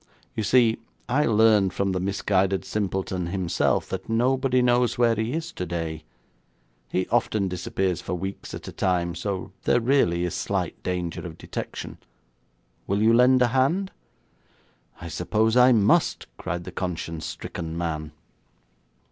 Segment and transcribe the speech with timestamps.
[0.35, 5.51] You see, I learned from the misguided simpleton himself that nobody knows where he is
[5.51, 6.05] today.
[6.89, 11.37] He often disappears for weeks at a time, so there really is slight danger of
[11.37, 11.99] detection.
[12.87, 13.91] Will you lend a hand?'
[15.01, 18.11] 'I suppose I must,' cried the conscience stricken man.